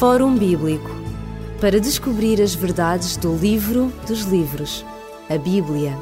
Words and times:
Fórum 0.00 0.34
Bíblico 0.34 0.88
para 1.60 1.78
descobrir 1.78 2.40
as 2.40 2.54
verdades 2.54 3.18
do 3.18 3.36
livro 3.36 3.92
dos 4.08 4.22
livros, 4.22 4.82
a 5.28 5.36
Bíblia. 5.36 5.94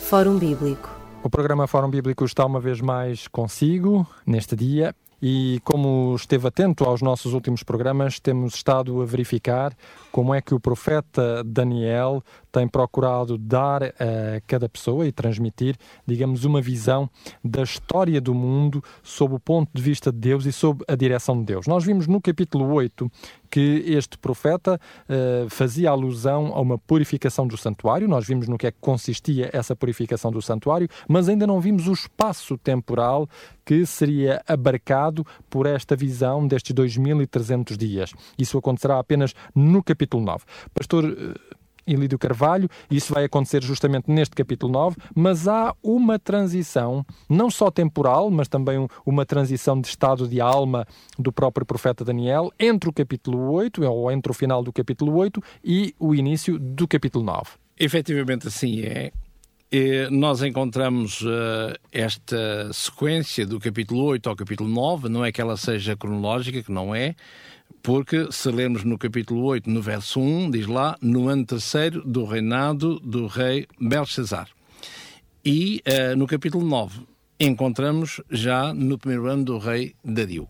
Fórum 0.00 0.38
Bíblico. 0.38 0.88
O 1.22 1.28
programa 1.28 1.66
Fórum 1.66 1.90
Bíblico 1.90 2.24
está 2.24 2.46
uma 2.46 2.58
vez 2.58 2.80
mais 2.80 3.28
consigo 3.28 4.08
neste 4.26 4.56
dia 4.56 4.94
e 5.20 5.60
como 5.62 6.14
esteve 6.16 6.48
atento 6.48 6.84
aos 6.84 7.02
nossos 7.02 7.34
últimos 7.34 7.62
programas, 7.62 8.18
temos 8.18 8.54
estado 8.54 9.02
a 9.02 9.04
verificar 9.04 9.76
como 10.10 10.34
é 10.34 10.40
que 10.40 10.54
o 10.54 10.60
profeta 10.60 11.44
Daniel 11.44 12.22
tem 12.56 12.66
procurado 12.66 13.36
dar 13.36 13.82
a 13.82 14.40
cada 14.46 14.66
pessoa 14.66 15.06
e 15.06 15.12
transmitir, 15.12 15.76
digamos, 16.06 16.46
uma 16.46 16.62
visão 16.62 17.10
da 17.44 17.62
história 17.62 18.18
do 18.18 18.34
mundo 18.34 18.82
sob 19.02 19.34
o 19.34 19.38
ponto 19.38 19.68
de 19.74 19.82
vista 19.82 20.10
de 20.10 20.16
Deus 20.16 20.46
e 20.46 20.52
sob 20.52 20.82
a 20.88 20.96
direção 20.96 21.38
de 21.38 21.44
Deus. 21.44 21.66
Nós 21.66 21.84
vimos 21.84 22.06
no 22.06 22.18
capítulo 22.18 22.72
8 22.72 23.10
que 23.50 23.84
este 23.86 24.16
profeta 24.16 24.80
uh, 24.80 25.50
fazia 25.50 25.90
alusão 25.90 26.52
a 26.54 26.60
uma 26.60 26.78
purificação 26.78 27.46
do 27.46 27.58
santuário. 27.58 28.08
Nós 28.08 28.26
vimos 28.26 28.48
no 28.48 28.56
que 28.56 28.66
é 28.66 28.70
que 28.70 28.78
consistia 28.80 29.50
essa 29.52 29.76
purificação 29.76 30.32
do 30.32 30.40
santuário, 30.40 30.88
mas 31.06 31.28
ainda 31.28 31.46
não 31.46 31.60
vimos 31.60 31.86
o 31.88 31.92
espaço 31.92 32.56
temporal 32.56 33.28
que 33.66 33.84
seria 33.84 34.42
abarcado 34.48 35.26
por 35.50 35.66
esta 35.66 35.94
visão 35.94 36.46
destes 36.46 36.72
2300 36.72 37.76
dias. 37.76 38.12
Isso 38.38 38.56
acontecerá 38.56 38.98
apenas 38.98 39.34
no 39.54 39.82
capítulo 39.82 40.24
9. 40.24 40.44
Pastor 40.72 41.04
uh, 41.04 41.55
Ilídio 41.86 42.18
Carvalho, 42.18 42.68
isso 42.90 43.14
vai 43.14 43.24
acontecer 43.24 43.62
justamente 43.62 44.10
neste 44.10 44.34
capítulo 44.34 44.72
9, 44.72 44.96
mas 45.14 45.46
há 45.46 45.74
uma 45.82 46.18
transição, 46.18 47.04
não 47.28 47.50
só 47.50 47.70
temporal, 47.70 48.30
mas 48.30 48.48
também 48.48 48.86
uma 49.04 49.24
transição 49.24 49.80
de 49.80 49.88
estado 49.88 50.26
de 50.26 50.40
alma 50.40 50.86
do 51.18 51.32
próprio 51.32 51.64
profeta 51.66 52.04
Daniel 52.04 52.52
entre 52.58 52.88
o 52.88 52.92
capítulo 52.92 53.52
8, 53.52 53.84
ou 53.84 54.10
entre 54.10 54.30
o 54.30 54.34
final 54.34 54.62
do 54.62 54.72
capítulo 54.72 55.14
8 55.16 55.42
e 55.64 55.94
o 55.98 56.14
início 56.14 56.58
do 56.58 56.88
capítulo 56.88 57.24
9. 57.24 57.42
Efetivamente 57.78 58.48
assim 58.48 58.80
é. 58.80 59.12
E 59.70 60.08
nós 60.10 60.42
encontramos 60.42 61.22
uh, 61.22 61.74
esta 61.90 62.72
sequência 62.72 63.44
do 63.44 63.58
capítulo 63.58 64.04
8 64.04 64.28
ao 64.28 64.36
capítulo 64.36 64.68
9, 64.68 65.08
não 65.08 65.24
é 65.24 65.32
que 65.32 65.40
ela 65.40 65.56
seja 65.56 65.96
cronológica, 65.96 66.62
que 66.62 66.70
não 66.70 66.94
é, 66.94 67.16
porque 67.82 68.28
se 68.30 68.48
lermos 68.48 68.84
no 68.84 68.96
capítulo 68.96 69.42
8, 69.42 69.68
no 69.68 69.82
verso 69.82 70.20
1, 70.20 70.52
diz 70.52 70.66
lá, 70.66 70.96
no 71.02 71.28
ano 71.28 71.44
terceiro 71.44 72.00
do 72.04 72.24
reinado 72.24 73.00
do 73.00 73.26
rei 73.26 73.66
Belshazzar. 73.80 74.48
E 75.44 75.82
uh, 75.84 76.16
no 76.16 76.28
capítulo 76.28 76.64
9, 76.64 77.00
encontramos 77.40 78.20
já 78.30 78.72
no 78.72 78.96
primeiro 78.96 79.26
ano 79.26 79.44
do 79.44 79.58
rei 79.58 79.96
Dario. 80.04 80.48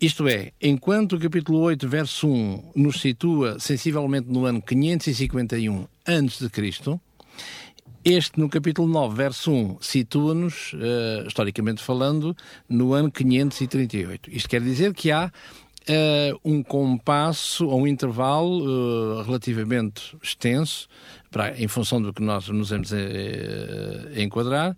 Isto 0.00 0.28
é, 0.28 0.52
enquanto 0.62 1.16
o 1.16 1.20
capítulo 1.20 1.58
8, 1.60 1.86
verso 1.86 2.26
1, 2.26 2.72
nos 2.74 3.02
situa 3.02 3.58
sensivelmente 3.58 4.28
no 4.30 4.46
ano 4.46 4.62
551 4.62 5.86
a.C., 6.06 7.00
este, 8.08 8.38
no 8.38 8.48
capítulo 8.48 8.86
9, 8.86 9.16
verso 9.16 9.50
1, 9.50 9.78
situa-nos, 9.80 10.72
uh, 10.74 11.26
historicamente 11.26 11.82
falando, 11.82 12.36
no 12.68 12.92
ano 12.92 13.10
538. 13.10 14.30
Isto 14.30 14.48
quer 14.48 14.60
dizer 14.60 14.94
que 14.94 15.10
há 15.10 15.26
uh, 15.26 16.40
um 16.44 16.62
compasso 16.62 17.66
ou 17.66 17.80
um 17.80 17.86
intervalo 17.86 18.62
uh, 18.62 19.22
relativamente 19.22 20.16
extenso, 20.22 20.86
para, 21.32 21.60
em 21.60 21.66
função 21.66 22.00
do 22.00 22.12
que 22.12 22.22
nós 22.22 22.48
nos 22.48 22.70
vamos 22.70 22.92
enquadrar, 24.16 24.76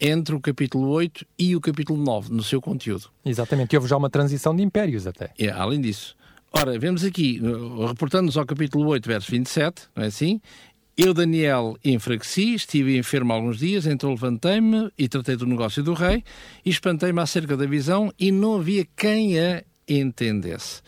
entre 0.00 0.34
o 0.34 0.40
capítulo 0.40 0.88
8 0.88 1.24
e 1.38 1.54
o 1.54 1.60
capítulo 1.60 2.02
9, 2.02 2.32
no 2.32 2.42
seu 2.42 2.60
conteúdo. 2.60 3.10
Exatamente, 3.24 3.74
e 3.74 3.76
houve 3.76 3.88
já 3.88 3.96
uma 3.96 4.10
transição 4.10 4.54
de 4.56 4.64
impérios 4.64 5.06
até. 5.06 5.30
É, 5.38 5.50
além 5.50 5.80
disso. 5.80 6.16
Ora, 6.52 6.76
vemos 6.78 7.04
aqui, 7.04 7.40
reportando-nos 7.86 8.36
ao 8.36 8.44
capítulo 8.44 8.88
8, 8.88 9.06
verso 9.06 9.30
27, 9.30 9.82
não 9.94 10.02
é 10.02 10.08
assim? 10.08 10.40
Eu, 10.98 11.12
Daniel, 11.12 11.76
enfraqueci, 11.84 12.54
estive 12.54 12.96
enfermo 12.96 13.30
alguns 13.30 13.58
dias, 13.58 13.84
então 13.86 14.08
levantei-me 14.08 14.90
e 14.96 15.06
tratei 15.06 15.36
do 15.36 15.44
negócio 15.44 15.82
do 15.82 15.92
rei 15.92 16.24
e 16.64 16.70
espantei-me 16.70 17.20
acerca 17.20 17.54
da 17.54 17.66
visão 17.66 18.10
e 18.18 18.32
não 18.32 18.54
havia 18.54 18.86
quem 18.96 19.38
a 19.38 19.62
entendesse. 19.86 20.80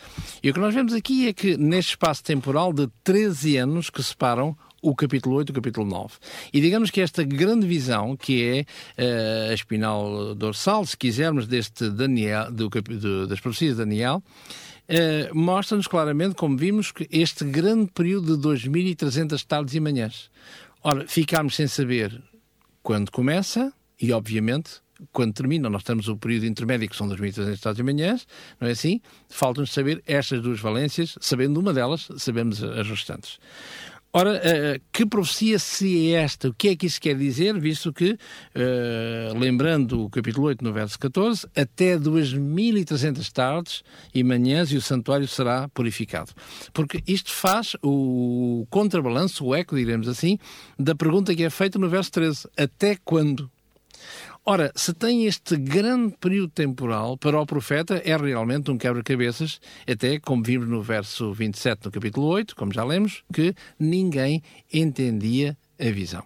E 0.43 0.49
o 0.49 0.55
que 0.55 0.61
nós 0.61 0.75
vemos 0.75 0.95
aqui 0.95 1.29
é 1.29 1.35
que 1.35 1.59
neste 1.59 1.91
espaço 1.91 2.25
temporal 2.25 2.73
de 2.73 2.89
13 3.05 3.59
anos 3.59 3.91
que 3.91 4.03
separam 4.03 4.57
o 4.81 4.95
capítulo 4.95 5.37
8 5.37 5.51
e 5.51 5.53
o 5.53 5.55
capítulo 5.55 5.87
9. 5.87 6.15
E 6.55 6.61
digamos 6.63 6.91
que 6.91 7.03
esta 7.03 7.23
grande 7.23 7.67
visão, 7.67 8.17
que 8.17 8.67
é 8.97 9.03
uh, 9.03 9.51
a 9.51 9.55
espinal 9.55 10.35
dorsal, 10.35 10.87
se 10.87 10.97
quisermos, 10.97 11.47
deste 11.47 11.91
Daniel, 11.91 12.51
do, 12.51 12.71
do, 12.71 13.27
das 13.27 13.41
profecias 13.41 13.73
de 13.73 13.83
Daniel, 13.83 14.23
uh, 14.89 15.35
mostra-nos 15.35 15.87
claramente, 15.87 16.35
como 16.35 16.57
vimos, 16.57 16.93
que 16.93 17.09
este 17.11 17.45
grande 17.45 17.91
período 17.93 18.37
de 18.37 18.43
2300 18.43 19.45
tardes 19.45 19.75
e 19.75 19.81
manhãs. 19.81 20.31
Ora, 20.83 21.07
ficámos 21.07 21.57
sem 21.57 21.67
saber 21.67 22.23
quando 22.83 23.11
começa 23.11 23.73
e, 24.01 24.13
obviamente, 24.13 24.81
quando 25.13 25.33
termina, 25.33 25.71
nós 25.71 25.83
temos 25.83 26.09
o 26.09 26.17
período 26.17 26.47
intermédio, 26.47 26.89
que 26.89 26.97
são 26.97 27.09
2.300 27.09 27.53
estados 27.53 27.79
e 27.79 27.83
manhãs, 27.83 28.27
não 28.61 28.69
é 28.69 28.73
assim? 28.73 29.01
Falta-nos 29.29 29.73
saber 29.73 30.03
estas 30.07 30.43
duas 30.43 30.61
valências, 30.61 31.17
sabendo 31.21 31.61
uma 31.61 31.73
delas, 31.73 32.09
sabemos 32.17 32.63
as 32.63 32.89
restantes. 32.89 33.39
Ora, 34.21 34.33
uh, 34.35 34.83
que 34.93 35.07
profecia 35.07 35.61
se 35.61 36.13
é 36.13 36.23
esta? 36.23 36.49
O 36.49 36.53
que 36.53 36.71
é 36.71 36.75
que 36.75 36.87
isso 36.87 37.01
quer 37.01 37.17
dizer? 37.17 37.57
Visto 37.61 37.93
que, 37.93 38.15
uh, 38.15 39.39
lembrando 39.39 40.03
o 40.03 40.11
capítulo 40.11 40.49
8, 40.49 40.65
no 40.65 40.73
verso 40.73 40.99
14, 40.99 41.47
até 41.55 41.97
2.300 41.97 43.31
tardes 43.31 43.85
e 44.13 44.25
manhãs 44.25 44.73
e 44.73 44.77
o 44.77 44.83
santuário 44.83 45.29
será 45.29 45.69
purificado. 45.69 46.33
Porque 46.73 47.01
isto 47.07 47.31
faz 47.31 47.77
o 47.81 48.67
contrabalanço, 48.71 49.45
o 49.45 49.55
eco, 49.55 49.77
diremos 49.77 50.09
assim, 50.09 50.37
da 50.77 50.97
pergunta 50.97 51.33
que 51.33 51.45
é 51.45 51.51
feita 51.51 51.79
no 51.79 51.89
verso 51.89 52.11
13. 52.11 52.49
Até 52.57 52.99
quando? 53.05 53.49
Ora, 54.51 54.73
se 54.75 54.95
tem 54.95 55.27
este 55.27 55.59
grande 55.59 56.15
período 56.19 56.49
temporal 56.49 57.19
para 57.19 57.39
o 57.39 57.45
profeta, 57.45 58.01
é 58.03 58.17
realmente 58.17 58.71
um 58.71 58.79
quebra-cabeças, 58.79 59.61
até 59.87 60.19
como 60.19 60.43
vimos 60.43 60.67
no 60.67 60.81
verso 60.81 61.35
27 61.35 61.83
do 61.83 61.91
capítulo 61.91 62.29
8, 62.29 62.57
como 62.57 62.73
já 62.73 62.83
lemos, 62.83 63.23
que 63.31 63.55
ninguém 63.79 64.43
entendia 64.73 65.55
a 65.79 65.91
visão. 65.91 66.25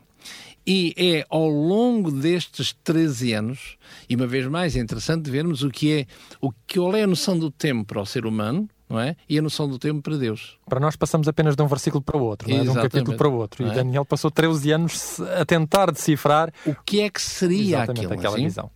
E 0.64 0.94
é 0.96 1.26
ao 1.28 1.48
longo 1.48 2.12
destes 2.12 2.72
13 2.84 3.32
anos, 3.32 3.76
e 4.08 4.14
uma 4.14 4.28
vez 4.28 4.46
mais 4.46 4.76
é 4.76 4.78
interessante 4.78 5.28
vermos 5.28 5.64
o 5.64 5.70
que 5.70 5.92
é, 5.92 6.06
o 6.40 6.52
que 6.52 6.78
é 6.78 7.02
a 7.02 7.08
noção 7.08 7.36
do 7.36 7.50
tempo 7.50 7.84
para 7.86 8.00
o 8.00 8.06
ser 8.06 8.24
humano, 8.24 8.70
não 8.92 9.00
é? 9.00 9.16
E 9.26 9.38
a 9.38 9.42
noção 9.42 9.66
do 9.66 9.78
tempo 9.78 10.02
para 10.02 10.18
Deus. 10.18 10.58
Para 10.68 10.78
nós 10.78 10.96
passamos 10.96 11.26
apenas 11.26 11.56
de 11.56 11.62
um 11.62 11.66
versículo 11.66 12.02
para 12.02 12.18
o 12.18 12.22
outro, 12.22 12.50
não 12.50 12.58
é? 12.58 12.62
de 12.62 12.68
um 12.68 12.74
capítulo 12.74 13.16
para 13.16 13.28
o 13.28 13.34
outro. 13.34 13.64
É? 13.64 13.70
E 13.70 13.74
Daniel 13.74 14.04
passou 14.04 14.30
13 14.30 14.70
anos 14.70 15.18
a 15.40 15.46
tentar 15.46 15.90
decifrar 15.90 16.52
o 16.66 16.74
que 16.74 17.00
é 17.00 17.08
que 17.08 17.20
seria 17.20 17.84
aquilo, 17.84 18.12
aquela 18.12 18.34
assim? 18.34 18.44
visão. 18.44 18.70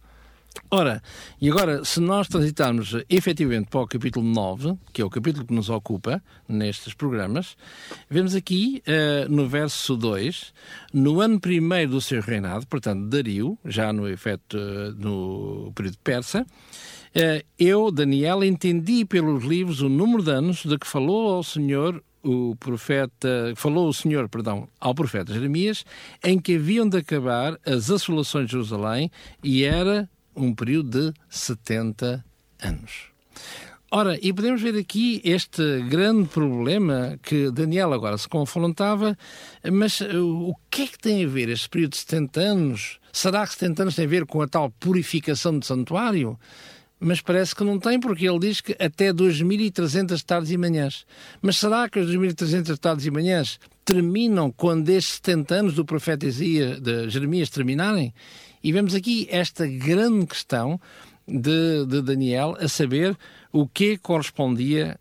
Ora, 0.71 1.03
e 1.39 1.51
agora, 1.51 1.85
se 1.85 2.01
nós 2.01 2.29
transitarmos 2.29 2.95
efetivamente 3.11 3.69
para 3.69 3.81
o 3.81 3.87
capítulo 3.87 4.27
9, 4.27 4.79
que 4.91 5.03
é 5.03 5.05
o 5.05 5.11
capítulo 5.11 5.45
que 5.47 5.53
nos 5.53 5.69
ocupa 5.69 6.23
nestes 6.49 6.95
programas, 6.95 7.55
vemos 8.09 8.35
aqui 8.35 8.83
uh, 8.89 9.31
no 9.31 9.47
verso 9.47 9.97
2, 9.97 10.55
no 10.95 11.21
ano 11.21 11.39
primeiro 11.39 11.93
do 11.93 12.01
seu 12.01 12.23
reinado, 12.23 12.67
portanto, 12.67 13.07
Dario, 13.07 13.59
já 13.67 13.93
no 13.93 14.09
efeito 14.09 14.57
uh, 14.57 14.93
no 14.99 15.73
período 15.75 15.99
persa, 16.03 16.47
eu, 17.59 17.91
Daniel, 17.91 18.45
entendi 18.45 19.05
pelos 19.05 19.43
livros 19.43 19.81
o 19.81 19.89
número 19.89 20.23
de 20.23 20.31
anos 20.31 20.65
de 20.65 20.79
que 20.79 20.87
falou 20.87 21.35
ao 21.35 21.43
Senhor 21.43 22.03
o 22.23 22.57
profeta, 22.57 23.55
falou 23.55 23.89
o 23.89 23.95
Senhor, 23.95 24.29
perdão, 24.29 24.69
ao 24.81 24.95
profeta 24.95 25.33
Jeremias, 25.33 25.85
em 26.23 26.39
que 26.39 26.57
haviam 26.57 26.89
de 26.89 26.99
acabar 26.99 27.59
as 27.65 27.89
assolações 27.89 28.47
de 28.47 28.53
Jerusalém 28.53 29.11
e 29.43 29.63
era 29.63 30.11
um 30.35 30.53
período 30.53 31.13
de 31.13 31.19
70 31.31 32.25
anos. 32.63 33.17
Ora, 33.91 34.19
e 34.21 34.33
podemos 34.33 34.61
ver 34.61 34.77
aqui 34.77 35.23
este 35.25 35.81
grande 35.89 36.29
problema 36.29 37.19
que 37.23 37.51
Daniel 37.53 37.93
agora 37.93 38.19
se 38.19 38.29
confrontava, 38.29 39.17
mas 39.73 40.01
eh, 40.01 40.19
o 40.19 40.53
que 40.69 40.83
é 40.83 40.87
que 40.89 40.99
tem 40.99 41.25
a 41.25 41.29
ver 41.29 41.49
este 41.49 41.69
período 41.69 41.93
de 41.93 41.99
70 41.99 42.41
anos? 42.41 43.01
Será 43.13 43.47
que 43.47 43.53
70 43.55 43.83
anos 43.83 43.95
tem 43.95 44.05
a 44.05 44.09
ver 44.09 44.27
com 44.27 44.43
a 44.43 44.49
tal 44.49 44.71
purificação 44.71 45.57
do 45.57 45.65
santuário? 45.65 46.37
Mas 46.99 47.21
parece 47.21 47.55
que 47.55 47.63
não 47.63 47.79
tem, 47.79 48.01
porque 48.01 48.27
ele 48.27 48.39
diz 48.39 48.61
que 48.61 48.73
até 48.73 49.13
2.300 49.13 50.23
tardes 50.23 50.51
e 50.51 50.57
manhãs. 50.57 51.05
Mas 51.43 51.59
será 51.59 51.89
que 51.89 51.99
as 51.99 52.07
2.300 52.07 52.77
tardes 52.79 53.07
e 53.07 53.11
manhãs 53.11 53.59
terminam 53.85 54.51
quando 54.51 54.89
estes 54.89 55.17
70 55.17 55.55
anos 55.55 55.75
do 55.75 55.85
profeta 55.85 56.27
Isaías, 56.27 56.81
de 56.81 57.09
Jeremias 57.11 57.51
terminarem? 57.51 58.15
E 58.63 58.73
vemos 58.73 58.95
aqui 58.95 59.29
esta 59.31 59.67
grande 59.67 60.27
questão 60.27 60.81
de, 61.29 61.85
de 61.87 62.03
Daniel 62.03 62.57
a 62.59 62.69
saber 62.69 63.17
o 63.53 63.67
que 63.67 63.99
correspondia 63.99 64.99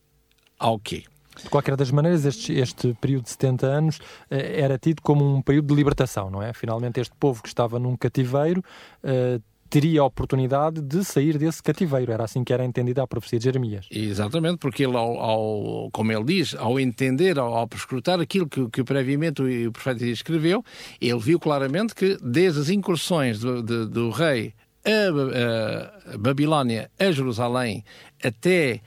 ao 0.60 0.80
quê. 0.80 1.04
De 1.42 1.50
qualquer 1.50 1.76
das 1.76 1.92
maneiras, 1.92 2.26
este, 2.26 2.54
este, 2.54 2.94
período 3.02 3.24
de 3.24 3.32
70 3.32 3.68
anos 3.68 4.00
eh, 4.30 4.62
era 4.62 4.78
tido 4.78 5.02
como 5.02 5.36
um 5.36 5.42
período 5.42 5.68
de 5.68 5.76
libertação, 5.76 6.30
não 6.30 6.42
é? 6.42 6.54
Finalmente, 6.54 7.00
este 7.00 7.14
povo 7.20 7.44
que 7.44 7.50
estava 7.50 7.78
num 7.78 7.98
cativeiro 7.98 8.64
eh, 9.04 9.40
teria 9.76 10.00
a 10.00 10.06
oportunidade 10.06 10.82
de 10.82 11.04
sair 11.04 11.38
desse 11.38 11.62
cativeiro. 11.62 12.10
Era 12.10 12.24
assim 12.24 12.46
que 12.46 12.54
era 12.54 12.64
entendida 12.64 13.04
a 13.04 13.08
profecia 13.08 13.38
de 13.38 13.44
Jeremias. 13.44 13.86
Exatamente, 13.92 14.58
porque 14.58 14.86
ele, 14.86 14.96
ao, 14.96 15.20
ao 15.20 15.92
como 15.92 16.14
ele 16.14 16.24
diz, 16.24 16.56
ao 16.56 16.80
entender, 16.80 17.38
ao, 17.38 17.54
ao 17.54 17.68
prescrutar 17.68 18.22
aquilo 18.22 18.48
que, 18.48 18.70
que 18.70 18.86
previamente 18.86 19.42
o, 19.42 19.68
o 19.68 19.72
profeta 19.74 20.06
escreveu, 20.06 20.64
ele 21.02 21.20
viu 21.20 21.38
claramente 21.38 21.94
que 21.94 22.18
desde 22.24 22.62
as 22.62 22.70
incursões 22.70 23.42
do, 23.42 23.62
do 23.86 24.12
rei 24.12 24.54
a, 24.86 26.14
a 26.14 26.18
Babilónia, 26.18 26.90
a 26.98 27.12
Jerusalém, 27.12 27.84
até 28.24 28.80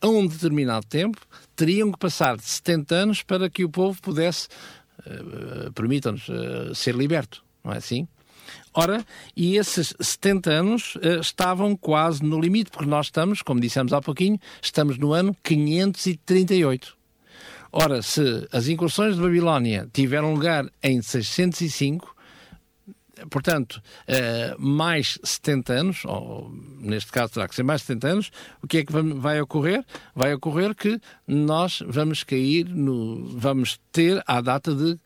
a 0.00 0.06
um 0.06 0.24
determinado 0.24 0.86
tempo, 0.86 1.18
teriam 1.56 1.90
que 1.90 1.98
passar 1.98 2.36
de 2.36 2.44
70 2.44 2.94
anos 2.94 3.22
para 3.24 3.50
que 3.50 3.64
o 3.64 3.68
povo 3.68 4.00
pudesse, 4.00 4.46
uh, 5.00 5.72
permitam-nos, 5.72 6.28
uh, 6.28 6.72
ser 6.76 6.94
liberto, 6.94 7.44
não 7.64 7.72
é 7.72 7.78
assim? 7.78 8.06
Ora, 8.72 9.04
e 9.36 9.56
esses 9.56 9.94
70 10.00 10.50
anos 10.50 10.94
uh, 10.96 11.20
estavam 11.20 11.76
quase 11.76 12.22
no 12.22 12.40
limite, 12.40 12.70
porque 12.70 12.88
nós 12.88 13.06
estamos, 13.06 13.42
como 13.42 13.60
dissemos 13.60 13.92
há 13.92 14.00
pouquinho, 14.00 14.38
estamos 14.62 14.98
no 14.98 15.12
ano 15.12 15.36
538. 15.42 16.96
Ora, 17.72 18.00
se 18.02 18.48
as 18.50 18.68
incursões 18.68 19.16
de 19.16 19.22
Babilónia 19.22 19.88
tiveram 19.92 20.32
lugar 20.32 20.64
em 20.82 21.02
605, 21.02 22.16
portanto, 23.30 23.82
uh, 24.08 24.60
mais 24.60 25.18
70 25.22 25.72
anos, 25.72 26.04
ou 26.04 26.50
neste 26.78 27.12
caso 27.12 27.34
terá 27.34 27.46
que 27.48 27.54
ser 27.54 27.62
mais 27.62 27.82
70 27.82 28.08
anos, 28.08 28.32
o 28.62 28.66
que 28.66 28.78
é 28.78 28.84
que 28.84 28.92
vai 28.92 29.40
ocorrer? 29.40 29.84
Vai 30.14 30.34
ocorrer 30.34 30.74
que 30.74 31.00
nós 31.26 31.82
vamos 31.86 32.24
cair 32.24 32.68
no. 32.68 33.26
vamos 33.36 33.78
ter 33.92 34.22
a 34.26 34.40
data 34.40 34.74
de 34.74 34.98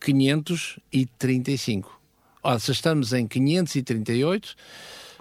535. 0.00 1.95
Se 2.60 2.72
estamos 2.72 3.12
em 3.12 3.26
538. 3.26 4.54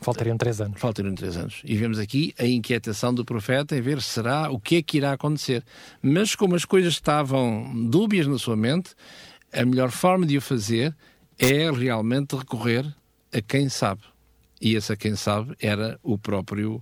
Faltariam 0.02 0.38
três 0.38 0.62
anos. 0.62 0.80
Faltariam 0.80 1.16
três 1.16 1.38
anos. 1.38 1.62
E 1.64 1.76
vemos 1.76 2.00
aqui 2.00 2.34
a 2.38 2.46
inquietação 2.46 3.14
do 3.14 3.26
profeta 3.26 3.76
em 3.76 3.82
ver 3.82 4.02
será 4.02 4.52
o 4.52 4.60
que 4.60 4.78
é 4.78 4.82
que 4.82 4.98
irá 4.98 5.14
acontecer. 5.14 5.64
Mas 6.02 6.36
como 6.36 6.56
as 6.56 6.66
coisas 6.66 6.94
estavam 6.94 7.72
dúbias 7.90 8.28
na 8.28 8.38
sua 8.38 8.56
mente, 8.56 8.92
a 9.52 9.66
melhor 9.66 9.90
forma 9.90 10.26
de 10.26 10.38
o 10.38 10.42
fazer 10.42 10.96
é 11.40 11.72
realmente 11.72 12.36
recorrer 12.36 12.86
a 13.34 13.42
quem 13.42 13.70
sabe. 13.70 14.02
E 14.62 14.76
esse 14.76 14.94
a 14.94 14.96
quem 14.96 15.16
sabe 15.16 15.56
era 15.60 16.00
o 16.04 16.18
próprio 16.18 16.82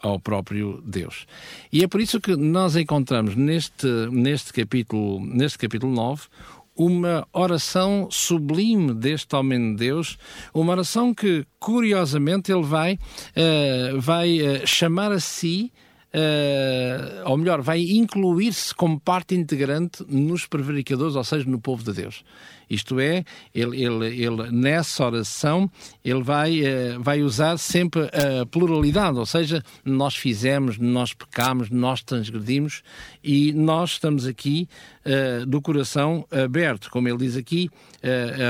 ao 0.00 0.20
próprio 0.20 0.82
Deus. 0.84 1.26
E 1.72 1.82
é 1.82 1.88
por 1.88 1.98
isso 1.98 2.20
que 2.20 2.36
nós 2.36 2.76
encontramos 2.76 3.34
neste, 3.34 3.86
neste, 4.10 4.52
capítulo, 4.52 5.24
neste 5.24 5.56
capítulo 5.56 5.90
9 5.94 6.28
uma 6.76 7.26
oração 7.32 8.08
sublime 8.10 8.94
deste 8.94 9.34
homem 9.36 9.72
de 9.72 9.76
Deus, 9.76 10.18
uma 10.52 10.72
oração 10.72 11.14
que, 11.14 11.46
curiosamente, 11.58 12.52
ele 12.52 12.64
vai, 12.64 12.94
uh, 12.94 14.00
vai 14.00 14.40
uh, 14.40 14.66
chamar 14.66 15.12
a 15.12 15.20
si 15.20 15.72
uh, 16.14 17.28
ou 17.28 17.36
melhor, 17.36 17.60
vai 17.60 17.82
incluir-se 17.82 18.74
como 18.74 19.00
parte 19.00 19.34
integrante 19.34 20.04
nos 20.08 20.46
prevaricadores, 20.46 21.16
ou 21.16 21.24
seja, 21.24 21.48
no 21.48 21.60
povo 21.60 21.82
de 21.82 21.92
Deus. 21.92 22.24
Isto 22.70 22.98
é, 22.98 23.24
ele, 23.54 23.84
ele, 23.84 24.24
ele 24.24 24.50
nessa 24.50 25.04
oração, 25.04 25.70
ele 26.04 26.22
vai, 26.22 26.60
uh, 26.60 27.02
vai 27.02 27.22
usar 27.22 27.58
sempre 27.58 28.02
a 28.04 28.46
pluralidade, 28.46 29.18
ou 29.18 29.26
seja, 29.26 29.62
nós 29.84 30.14
fizemos, 30.16 30.78
nós 30.78 31.12
pecamos, 31.12 31.68
nós 31.68 32.02
transgredimos 32.02 32.82
e 33.22 33.52
nós 33.52 33.92
estamos 33.92 34.26
aqui 34.26 34.68
uh, 35.04 35.44
do 35.44 35.60
coração 35.60 36.26
aberto. 36.30 36.90
Como 36.90 37.08
ele 37.08 37.18
diz 37.18 37.36
aqui, 37.36 37.68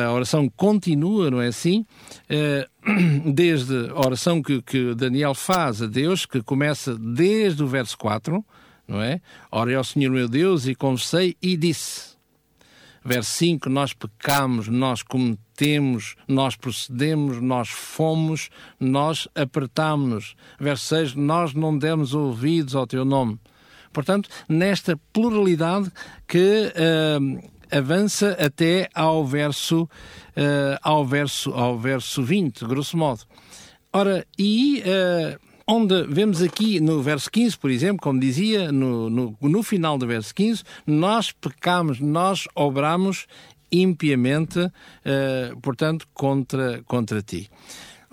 a 0.07 0.13
oração 0.13 0.49
continua, 0.57 1.31
não 1.31 1.41
é 1.41 1.47
assim? 1.47 1.87
desde 3.33 3.91
a 3.91 3.99
oração 3.99 4.43
que, 4.43 4.61
que 4.63 4.95
Daniel 4.95 5.35
faz 5.35 5.83
a 5.83 5.87
Deus, 5.87 6.27
que 6.27 6.43
começa 6.43 6.97
desde 6.97 7.63
o 7.63 7.67
verso 7.67 7.97
4, 7.99 8.45
não 8.87 9.01
é? 9.01 9.21
Orei 9.51 9.75
ao 9.75 9.85
Senhor 9.85 10.11
meu 10.11 10.29
Deus 10.29 10.67
e 10.67 10.75
conversei 10.75 11.37
e 11.41 11.57
disse. 11.57 12.15
Verso 13.07 13.31
5, 13.33 13.69
nós 13.69 13.93
pecamos, 13.93 14.67
nós 14.67 15.03
cometemos, 15.03 16.17
nós 16.27 16.57
procedemos, 16.57 17.41
nós 17.41 17.69
fomos, 17.69 18.49
nós 18.81 19.29
apertámos-nos. 19.35 20.35
Verso 20.59 20.87
6, 20.87 21.15
nós 21.15 21.53
não 21.53 21.77
demos 21.77 22.15
ouvidos 22.15 22.75
ao 22.75 22.87
teu 22.87 23.05
nome. 23.05 23.39
Portanto, 23.93 24.29
nesta 24.49 24.99
pluralidade 25.13 25.91
que 26.27 26.73
uh, 26.75 27.51
avança 27.77 28.37
até 28.39 28.89
ao 28.95 29.27
verso, 29.27 29.83
uh, 29.83 30.79
ao 30.83 31.05
verso, 31.05 31.51
ao 31.53 31.79
verso 31.79 32.23
20, 32.23 32.65
grosso 32.67 32.97
modo. 32.97 33.23
Ora, 33.93 34.27
e 34.39 34.83
uh, 34.83 35.39
onde 35.67 36.05
vemos 36.05 36.43
aqui 36.43 36.79
no 36.81 37.03
verso 37.03 37.31
15, 37.31 37.59
por 37.59 37.71
exemplo, 37.71 38.03
como 38.03 38.21
dizia, 38.21 38.71
no, 38.71 39.09
no, 39.11 39.37
no 39.41 39.63
final 39.63 39.99
do 39.99 40.07
verso 40.07 40.35
15, 40.35 40.63
nós 40.87 41.33
pecamos, 41.33 42.01
nós 42.01 42.47
obramos 42.55 43.27
impiamente, 43.73 44.61
uh, 44.61 45.61
portanto, 45.61 46.07
contra, 46.15 46.83
contra 46.85 47.23
ti. 47.23 47.51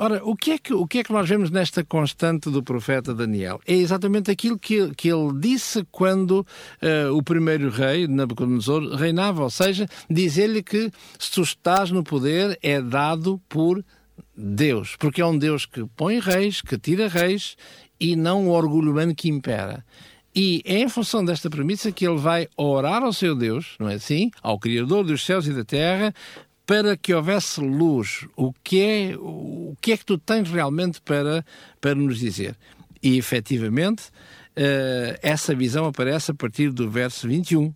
Ora, 0.03 0.19
o 0.24 0.36
que, 0.36 0.53
é 0.53 0.57
que, 0.57 0.74
o 0.74 0.88
que 0.88 0.98
é 0.98 1.03
que 1.03 1.13
nós 1.13 1.30
vemos 1.30 1.51
nesta 1.51 1.83
constante 1.83 2.50
do 2.50 2.63
profeta 2.63 3.13
Daniel? 3.13 3.62
É 3.68 3.75
exatamente 3.75 4.31
aquilo 4.31 4.57
que, 4.57 4.89
que 4.95 5.07
ele 5.07 5.31
disse 5.39 5.86
quando 5.92 6.39
uh, 6.39 7.15
o 7.15 7.21
primeiro 7.21 7.69
rei, 7.69 8.07
Nabucodonosor, 8.07 8.95
reinava, 8.95 9.44
ou 9.44 9.50
seja, 9.51 9.88
dizer-lhe 10.09 10.63
que 10.63 10.92
se 11.19 11.30
tu 11.30 11.44
estás 11.44 11.92
no 11.92 12.03
poder 12.03 12.57
é 12.63 12.81
dado 12.81 13.39
por 13.48 13.86
Deus, 14.36 14.95
porque 14.98 15.21
é 15.21 15.25
um 15.25 15.38
Deus 15.38 15.68
que 15.68 15.86
põe 15.95 16.19
reis, 16.19 16.63
que 16.63 16.80
tira 16.80 17.07
reis 17.07 17.56
e 18.00 18.15
não 18.15 18.48
o 18.48 18.53
orgulho 18.53 18.94
humano 18.94 19.13
que 19.13 19.30
impera. 19.30 19.86
E 20.33 20.63
é 20.65 20.80
em 20.80 20.89
função 20.89 21.24
desta 21.24 21.48
premissa 21.48 21.92
que 21.92 22.07
ele 22.07 22.18
vai 22.18 22.48
orar 22.57 23.03
ao 23.03 23.13
seu 23.13 23.36
Deus, 23.36 23.75
não 23.80 23.88
é 23.88 23.95
assim? 23.95 24.31
Ao 24.42 24.57
Criador 24.57 25.03
dos 25.03 25.24
céus 25.24 25.45
e 25.45 25.53
da 25.53 25.63
terra, 25.63 26.12
para 26.71 26.95
que 26.95 27.13
houvesse 27.13 27.59
luz. 27.59 28.25
O 28.33 28.53
que 28.53 28.79
é, 28.79 29.18
o 29.18 29.75
que, 29.81 29.91
é 29.91 29.97
que 29.97 30.06
tu 30.06 30.18
tens 30.18 30.50
realmente 30.50 31.01
para, 31.01 31.45
para 31.81 31.94
nos 31.94 32.18
dizer? 32.18 32.56
E 33.03 33.18
efetivamente, 33.18 34.03
uh, 34.03 35.19
essa 35.21 35.53
visão 35.53 35.83
aparece 35.85 36.31
a 36.31 36.33
partir 36.33 36.71
do 36.71 36.89
verso 36.89 37.27
21, 37.27 37.73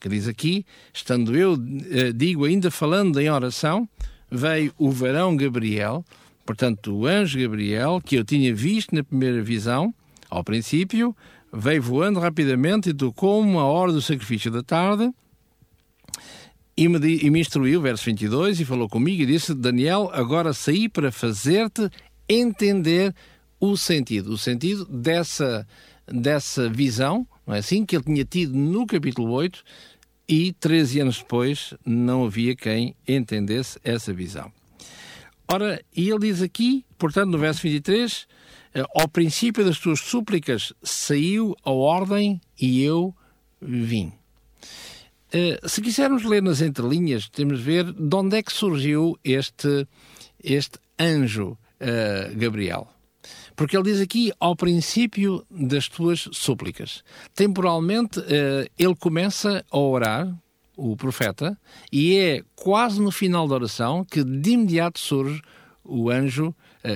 que 0.00 0.08
diz 0.08 0.26
aqui: 0.26 0.64
Estando 0.90 1.36
eu, 1.36 1.52
uh, 1.52 2.12
digo 2.14 2.46
ainda 2.46 2.70
falando 2.70 3.20
em 3.20 3.28
oração, 3.28 3.86
veio 4.30 4.72
o 4.78 4.90
varão 4.90 5.36
Gabriel, 5.36 6.02
portanto, 6.46 6.96
o 6.96 7.06
anjo 7.06 7.38
Gabriel, 7.38 8.00
que 8.02 8.16
eu 8.16 8.24
tinha 8.24 8.54
visto 8.54 8.94
na 8.94 9.04
primeira 9.04 9.42
visão, 9.42 9.92
ao 10.30 10.42
princípio, 10.42 11.14
veio 11.52 11.82
voando 11.82 12.18
rapidamente 12.18 12.88
e 12.88 12.94
tocou-me 12.94 13.58
a 13.58 13.64
hora 13.64 13.92
do 13.92 14.00
sacrifício 14.00 14.50
da 14.50 14.62
tarde 14.62 15.12
e 16.80 16.88
me, 16.88 16.98
e 16.98 17.28
me 17.28 17.40
instruiu, 17.40 17.82
verso 17.82 18.06
22, 18.06 18.58
e 18.58 18.64
falou 18.64 18.88
comigo 18.88 19.22
e 19.22 19.26
disse: 19.26 19.52
Daniel, 19.52 20.10
agora 20.14 20.54
saí 20.54 20.88
para 20.88 21.12
fazer-te 21.12 21.90
entender 22.26 23.14
o 23.60 23.76
sentido, 23.76 24.32
o 24.32 24.38
sentido 24.38 24.86
dessa, 24.86 25.68
dessa 26.06 26.70
visão, 26.70 27.28
não 27.46 27.54
é 27.54 27.58
assim? 27.58 27.84
Que 27.84 27.96
ele 27.96 28.04
tinha 28.04 28.24
tido 28.24 28.56
no 28.56 28.86
capítulo 28.86 29.30
8 29.30 29.62
e 30.26 30.54
13 30.54 31.00
anos 31.00 31.18
depois 31.18 31.74
não 31.84 32.24
havia 32.24 32.56
quem 32.56 32.96
entendesse 33.06 33.78
essa 33.84 34.10
visão. 34.10 34.50
Ora, 35.46 35.84
e 35.94 36.08
ele 36.08 36.32
diz 36.32 36.40
aqui, 36.40 36.86
portanto, 36.96 37.30
no 37.30 37.38
verso 37.38 37.60
23, 37.60 38.26
eh, 38.72 38.84
ao 38.96 39.06
princípio 39.06 39.66
das 39.66 39.78
tuas 39.78 40.00
súplicas 40.00 40.72
saiu 40.82 41.54
a 41.62 41.72
ordem 41.72 42.40
e 42.58 42.82
eu 42.82 43.14
vim. 43.60 44.14
Uh, 45.32 45.68
se 45.68 45.80
quisermos 45.80 46.24
ler 46.24 46.42
nas 46.42 46.60
entrelinhas, 46.60 47.28
temos 47.28 47.58
de 47.58 47.64
ver 47.64 47.92
de 47.92 48.16
onde 48.16 48.36
é 48.36 48.42
que 48.42 48.52
surgiu 48.52 49.16
este, 49.22 49.86
este 50.42 50.78
anjo 50.98 51.56
uh, 51.80 52.36
Gabriel. 52.36 52.88
Porque 53.54 53.76
ele 53.76 53.92
diz 53.92 54.00
aqui, 54.00 54.32
ao 54.40 54.56
princípio 54.56 55.44
das 55.48 55.88
tuas 55.88 56.28
súplicas. 56.32 57.04
Temporalmente, 57.34 58.18
uh, 58.18 58.68
ele 58.76 58.96
começa 58.96 59.64
a 59.70 59.78
orar, 59.78 60.36
o 60.76 60.96
profeta, 60.96 61.56
e 61.92 62.16
é 62.16 62.42
quase 62.56 63.00
no 63.00 63.10
final 63.12 63.46
da 63.46 63.54
oração 63.54 64.04
que 64.04 64.24
de 64.24 64.50
imediato 64.52 64.98
surge 64.98 65.42
o 65.84 66.08
anjo 66.08 66.54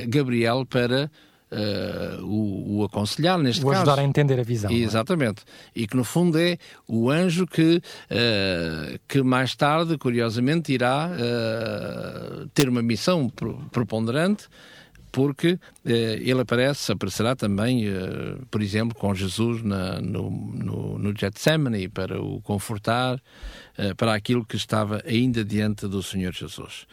Gabriel 0.08 0.64
para 0.64 1.10
uh, 1.54 2.24
o, 2.24 2.78
o, 2.78 2.84
aconselhar, 2.84 3.38
neste 3.38 3.64
o 3.64 3.68
caso. 3.68 3.80
O 3.80 3.82
ajudar 3.82 4.02
a 4.02 4.04
entender 4.04 4.38
a 4.40 4.42
visão. 4.42 4.70
É? 4.70 4.74
Exatamente. 4.74 5.42
É? 5.42 5.80
E 5.80 5.86
que, 5.86 5.96
no 5.96 6.04
fundo, 6.04 6.38
é 6.38 6.58
o 6.86 7.10
anjo 7.10 7.46
que, 7.46 7.76
uh, 7.76 8.98
que 9.08 9.22
mais 9.22 9.54
tarde, 9.54 9.96
curiosamente, 9.96 10.72
irá 10.72 11.10
uh, 11.10 12.48
ter 12.48 12.68
uma 12.68 12.82
missão 12.82 13.30
preponderante 13.70 14.48
porque 15.12 15.60
ele 15.84 16.40
aparece, 16.40 16.90
aparecerá 16.90 17.36
também, 17.36 17.84
por 18.50 18.60
exemplo, 18.60 18.96
com 18.98 19.14
Jesus 19.14 19.62
na, 19.62 20.00
no, 20.00 20.28
no, 20.28 20.98
no 20.98 21.14
Getsemane 21.16 21.88
para 21.88 22.20
o 22.20 22.40
confortar 22.40 23.22
para 23.96 24.12
aquilo 24.12 24.44
que 24.44 24.56
estava 24.56 25.00
ainda 25.06 25.44
diante 25.44 25.86
do 25.86 26.02
Senhor 26.02 26.32
Jesus. 26.32 26.84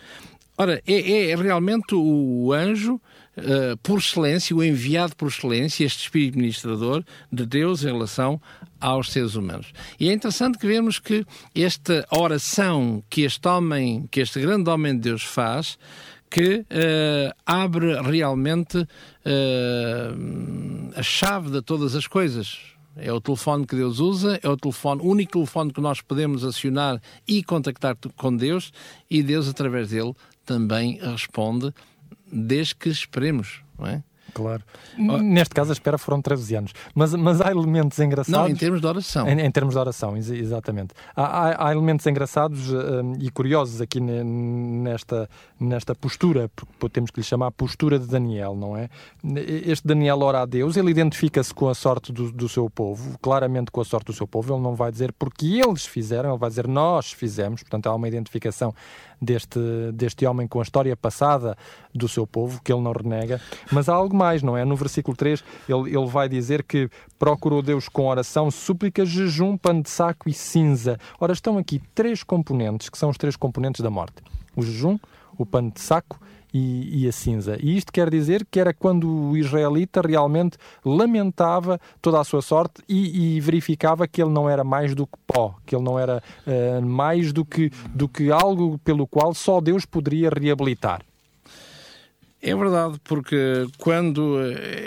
Ora, 0.56 0.80
é, 0.86 1.32
é 1.32 1.36
realmente 1.36 1.96
o 1.96 2.54
anjo 2.54 3.02
uh, 3.42 3.78
por 3.78 4.00
excelência, 4.00 4.56
o 4.56 4.64
enviado 4.64 5.16
por 5.16 5.28
excelência, 5.28 5.86
este 5.86 6.04
espírito 6.04 6.38
ministrador 6.38 7.04
de 7.32 7.46
Deus 7.46 7.84
em 7.84 7.88
relação 7.88 8.42
aos 8.80 9.12
seres 9.12 9.36
humanos. 9.36 9.74
E 10.00 10.10
é 10.10 10.14
interessante 10.14 10.58
que 10.58 10.68
vemos 10.68 11.00
que 11.00 11.26
esta 11.54 12.06
oração 12.12 13.04
que 13.10 13.22
este 13.22 13.48
homem, 13.48 14.08
que 14.10 14.22
este 14.22 14.40
grande 14.40 14.70
homem 14.70 14.94
de 14.94 15.02
Deus 15.02 15.24
faz, 15.24 15.78
que 16.30 16.60
uh, 16.60 17.36
abre 17.46 18.02
realmente 18.02 18.78
uh, 18.78 18.88
a 20.96 21.04
chave 21.04 21.52
de 21.52 21.62
todas 21.62 21.94
as 21.94 22.08
coisas. 22.08 22.58
É 22.96 23.12
o 23.12 23.22
telefone 23.22 23.66
que 23.66 23.76
Deus 23.76 24.00
usa, 24.00 24.40
é 24.42 24.50
o 24.50 24.58
telefone, 24.58 25.02
o 25.02 25.08
único 25.08 25.34
telefone 25.34 25.72
que 25.72 25.82
nós 25.82 26.02
podemos 26.02 26.44
acionar 26.44 27.02
e 27.28 27.44
contactar 27.44 27.98
com 28.16 28.36
Deus, 28.36 28.72
e 29.10 29.24
Deus, 29.24 29.48
através 29.48 29.90
dele, 29.90 30.14
também 30.46 31.00
responde, 31.02 31.74
desde 32.32 32.76
que 32.76 32.90
esperemos, 32.90 33.62
não 33.78 33.88
é? 33.88 34.04
Claro. 34.34 34.64
Neste 34.98 35.54
caso, 35.54 35.72
a 35.72 35.74
espera 35.74 35.98
foram 35.98 36.22
13 36.22 36.56
anos. 36.56 36.74
Mas, 36.96 37.14
mas 37.14 37.42
há 37.42 37.52
elementos 37.52 38.00
engraçados. 38.00 38.40
Não, 38.40 38.48
em 38.48 38.56
termos 38.56 38.82
de 38.82 38.88
oração. 38.88 39.28
Em, 39.28 39.40
em 39.42 39.52
termos 39.52 39.74
de 39.74 39.80
oração, 39.80 40.16
ex 40.16 40.30
exatamente. 40.30 40.94
Há, 41.16 41.24
há, 41.24 41.68
há, 41.68 41.72
elementos 41.72 42.06
engraçados 42.08 42.72
um, 42.72 43.14
e 43.20 43.30
curiosos 43.30 43.82
aqui 43.82 44.00
nesta, 44.00 45.30
nesta 45.60 45.94
postura, 45.94 46.50
porque 46.56 46.90
temos 46.90 47.12
que 47.12 47.20
lhe 47.20 47.26
chamar 47.26 47.52
postura 47.52 48.00
de 48.00 48.08
Daniel, 48.08 48.56
não 48.56 48.76
é? 48.76 48.90
Este 49.66 49.86
Daniel 49.86 50.20
ora 50.22 50.42
a 50.42 50.46
Deus, 50.46 50.78
ele 50.78 50.92
identifica-se 50.92 51.54
com 51.54 51.68
a 51.68 51.74
sorte 51.74 52.12
do, 52.12 52.32
do 52.32 52.48
seu 52.48 52.70
povo, 52.70 53.18
claramente 53.22 53.72
com 53.72 53.82
a 53.82 53.86
sorte 53.86 54.08
do 54.08 54.14
seu 54.14 54.28
povo. 54.28 54.54
Ele 54.54 54.64
não 54.64 54.76
vai 54.76 54.92
dizer 54.92 55.12
porque 55.14 55.46
eles 55.46 55.86
fizeram, 55.86 56.32
ele 56.32 56.40
vai 56.40 56.50
dizer 56.50 56.68
nós 56.68 57.12
fizemos. 57.12 57.62
Portanto, 57.62 57.88
há 57.88 57.96
uma 57.96 58.08
identificação 58.08 58.74
deste, 59.22 59.60
deste 59.94 60.26
homem 60.26 60.48
com 60.48 60.60
a 60.60 60.64
história 60.64 60.96
passada 60.98 61.56
do 61.94 62.08
seu 62.08 62.26
povo, 62.26 62.62
que 62.64 62.74
ele 62.74 62.82
não 62.82 62.92
renega. 62.92 63.40
Mas 63.72 63.88
há 63.88 63.94
algo 63.94 64.16
mais, 64.16 64.42
não 64.42 64.58
é? 64.58 64.66
No 64.66 64.76
versículo 64.76 65.16
3, 65.16 65.44
ele, 65.70 65.96
ele 65.96 66.08
vai 66.08 66.28
dizer 66.28 66.64
que 66.64 66.90
procurou 67.20 67.62
Deus 67.62 67.88
com 67.88 68.08
oração, 68.08 68.50
súplica, 68.50 69.06
jejum, 69.06 69.56
pano 69.58 69.84
de 69.84 69.90
saco 69.90 70.28
e 70.28 70.34
cinza. 70.34 71.00
Ora, 71.20 71.34
estão 71.34 71.58
aqui 71.58 71.82
três 71.94 72.24
componentes, 72.24 72.90
que 72.90 72.98
são 72.98 73.10
os 73.10 73.18
três 73.18 73.36
componentes 73.36 73.82
da 73.82 73.90
morte: 73.90 74.16
o 74.56 74.64
jejum, 74.64 74.98
o 75.38 75.46
pano 75.46 75.72
de 75.72 75.82
saco 75.82 76.20
e, 76.54 77.04
e, 77.04 77.08
a 77.08 77.12
cinza. 77.12 77.58
E 77.62 77.78
isto 77.78 77.92
quer 77.92 78.10
dizer 78.10 78.46
que 78.50 78.60
era 78.60 78.74
quando 78.74 79.08
o 79.08 79.38
israelita 79.38 80.02
realmente 80.02 80.58
lamentava 80.86 81.80
toda 82.02 82.20
a 82.20 82.24
sua 82.24 82.42
sorte 82.42 82.82
e, 82.88 83.38
e 83.38 83.40
verificava 83.40 84.08
que 84.08 84.22
ele 84.22 84.32
não 84.32 84.50
era 84.50 84.64
mais 84.64 84.94
do 84.94 85.08
que 85.08 85.18
pó, 85.26 85.56
que 85.66 85.76
ele 85.76 85.84
não 85.84 85.98
era 85.98 86.22
uh, 86.46 86.82
mais 86.86 87.32
do 87.32 87.46
que, 87.46 87.72
do 87.94 88.08
que 88.08 88.32
algo 88.32 88.78
pelo 88.80 89.08
qual 89.08 89.34
só 89.34 89.62
Deus 89.62 89.86
poderia 89.86 90.30
reabilitar. 90.30 91.02
É 92.42 92.56
verdade, 92.56 93.00
porque 93.04 93.68
quando 93.78 94.40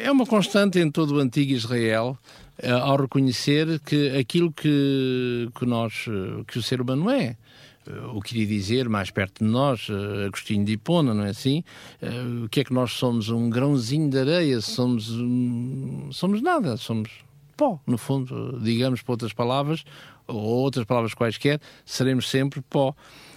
é 0.03 0.11
uma 0.11 0.27
constante 0.27 0.81
em 0.81 0.91
todo 0.91 1.15
o 1.15 1.21
antigo 1.21 1.53
Israel, 1.53 2.19
eh, 2.59 2.71
ao 2.71 2.97
reconhecer 2.97 3.81
que 3.81 4.17
aquilo 4.17 4.53
que, 4.53 5.49
que 5.57 5.65
nós, 5.65 6.07
que 6.49 6.59
o 6.59 6.63
ser 6.63 6.81
humano 6.81 7.11
é, 7.11 7.37
o 8.15 8.21
queria 8.21 8.47
dizer, 8.47 8.89
mais 8.89 9.11
perto 9.11 9.45
de 9.45 9.51
nós, 9.51 9.89
eh, 9.91 10.27
Agostinho 10.27 10.65
de 10.65 10.73
Hipona, 10.73 11.13
não 11.13 11.25
é 11.25 11.31
assim? 11.31 11.63
Eh, 12.01 12.45
o 12.45 12.49
que 12.49 12.61
é 12.61 12.65
que 12.65 12.73
nós 12.73 12.93
somos? 12.93 13.29
Um 13.29 13.51
grãozinho 13.51 14.09
de 14.09 14.19
areia, 14.19 14.61
somos, 14.61 15.11
somos 16.11 16.41
nada, 16.41 16.77
somos 16.77 17.11
pó, 17.57 17.79
no 17.87 17.99
fundo, 17.99 18.59
digamos 18.63 19.03
por 19.03 19.13
outras 19.13 19.33
palavras, 19.33 19.85
ou 20.27 20.41
outras 20.41 20.85
palavras 20.85 21.15
quaisquer, 21.15 21.61
seremos 21.85 22.29
sempre 22.29 22.61
pó. 22.63 22.95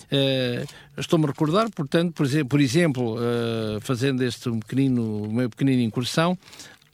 Uh, 0.09 0.65
Estou-me 0.97 1.25
a 1.25 1.27
recordar, 1.27 1.69
portanto, 1.69 2.13
por, 2.13 2.27
por 2.45 2.61
exemplo, 2.61 3.15
uh, 3.15 3.81
fazendo 3.81 4.23
este 4.23 4.49
um 4.49 4.59
pequenino, 4.59 5.23
uma 5.23 5.49
pequenina 5.49 5.81
incursão, 5.83 6.37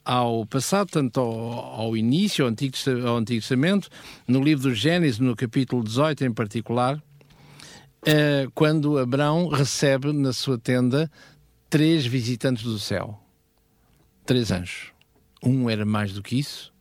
ao 0.04 0.44
passado, 0.44 0.88
tanto 0.90 1.18
ao, 1.20 1.80
ao 1.80 1.96
início, 1.96 2.44
ao 2.44 2.50
Antigo, 2.50 2.76
ao 3.06 3.16
Antigo 3.16 3.40
Testamento, 3.40 3.88
no 4.28 4.42
livro 4.42 4.64
do 4.64 4.74
Gênesis, 4.74 5.18
no 5.18 5.34
capítulo 5.34 5.82
18 5.82 6.24
em 6.24 6.32
particular, 6.32 7.00
uh, 8.04 8.50
quando 8.54 8.98
Abraão 8.98 9.48
recebe 9.48 10.12
na 10.12 10.32
sua 10.32 10.58
tenda 10.58 11.10
três 11.68 12.06
visitantes 12.06 12.62
do 12.64 12.78
céu. 12.78 13.20
Três 14.24 14.50
anjos. 14.50 14.92
Um 15.42 15.68
era 15.68 15.84
mais 15.84 16.12
do 16.12 16.22
que 16.22 16.38
isso. 16.38 16.72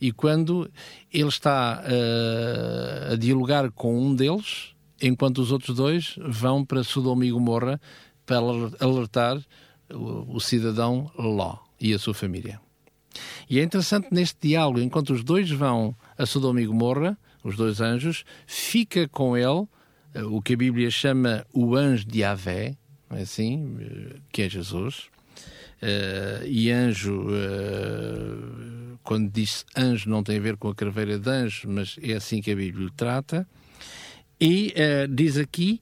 E 0.00 0.12
quando 0.12 0.70
ele 1.12 1.28
está 1.28 1.82
uh, 1.82 3.12
a 3.12 3.16
dialogar 3.16 3.70
com 3.72 3.98
um 3.98 4.14
deles, 4.14 4.74
enquanto 5.02 5.38
os 5.38 5.50
outros 5.50 5.76
dois 5.76 6.14
vão 6.18 6.64
para 6.64 6.84
Sodoma 6.84 7.26
e 7.26 7.30
Gomorra 7.30 7.80
para 8.24 8.38
alertar 8.80 9.42
o, 9.92 10.36
o 10.36 10.40
cidadão 10.40 11.10
Ló 11.18 11.58
e 11.80 11.92
a 11.92 11.98
sua 11.98 12.14
família. 12.14 12.60
E 13.50 13.58
é 13.58 13.62
interessante 13.62 14.08
neste 14.12 14.36
diálogo, 14.40 14.80
enquanto 14.80 15.10
os 15.10 15.24
dois 15.24 15.50
vão 15.50 15.96
a 16.16 16.24
Sodoma 16.26 16.60
e 16.60 16.66
Gomorra, 16.66 17.18
os 17.42 17.56
dois 17.56 17.80
anjos, 17.80 18.24
fica 18.46 19.08
com 19.08 19.36
ele 19.36 19.66
o 20.24 20.42
que 20.42 20.54
a 20.54 20.56
Bíblia 20.56 20.90
chama 20.90 21.46
o 21.52 21.74
anjo 21.74 22.06
de 22.06 22.24
Avé, 22.24 22.76
é 23.10 23.22
assim, 23.22 23.76
eh, 23.80 24.16
que 24.30 24.42
é 24.42 24.48
Jesus. 24.48 25.08
Uh, 25.80 26.44
e 26.44 26.72
anjo, 26.72 27.22
uh, 27.28 28.98
quando 29.04 29.30
diz 29.30 29.64
anjo, 29.76 30.10
não 30.10 30.24
tem 30.24 30.36
a 30.36 30.40
ver 30.40 30.56
com 30.56 30.68
a 30.68 30.74
craveira 30.74 31.18
de 31.18 31.30
anjo, 31.30 31.68
mas 31.68 31.96
é 32.02 32.14
assim 32.14 32.40
que 32.40 32.50
a 32.50 32.56
Bíblia 32.56 32.88
o 32.88 32.90
trata. 32.90 33.46
E 34.40 34.74
uh, 34.74 35.08
diz 35.08 35.36
aqui 35.36 35.80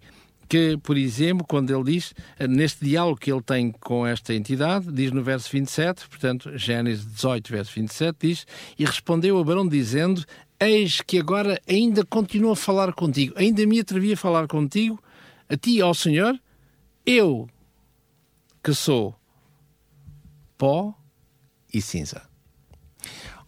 que, 0.49 0.76
por 0.83 0.97
exemplo, 0.99 1.47
quando 1.49 1.75
ele 1.75 1.93
diz, 1.93 2.14
neste 2.49 2.85
diálogo 2.85 3.19
que 3.19 3.33
ele 3.33 3.43
tem 3.43 3.73
com 3.73 4.07
esta 4.07 4.35
entidade, 4.35 4.93
diz 4.93 5.11
no 5.12 5.23
verso 5.23 5.50
27, 5.50 6.07
portanto, 6.09 6.57
Gênesis 6.57 7.05
18, 7.05 7.50
verso 7.50 7.73
27, 7.75 8.16
diz: 8.21 8.47
E 8.78 8.85
respondeu 8.85 9.38
Abraão 9.38 9.66
dizendo: 9.66 10.25
Eis 10.59 11.01
que 11.01 11.19
agora 11.19 11.61
ainda 11.69 12.05
continuo 12.05 12.53
a 12.53 12.57
falar 12.57 12.93
contigo, 12.95 13.35
ainda 13.37 13.67
me 13.67 13.81
atrevi 13.81 14.13
a 14.13 14.17
falar 14.17 14.47
contigo, 14.47 15.03
a 15.49 15.57
ti, 15.57 15.83
ó 15.83 15.93
Senhor, 15.93 16.39
eu 17.05 17.49
que 18.63 18.73
sou 18.73 19.15
pó 20.57 20.95
e 21.73 21.81
cinza. 21.83 22.23